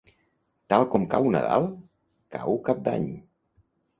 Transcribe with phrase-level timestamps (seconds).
[0.73, 1.69] Tal com cau Nadal,
[2.37, 3.07] cau Cap d'Any.